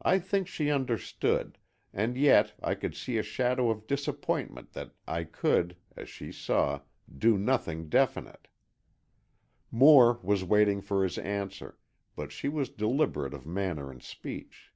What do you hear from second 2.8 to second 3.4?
see a